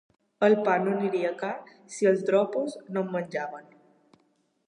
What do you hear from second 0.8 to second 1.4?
no aniria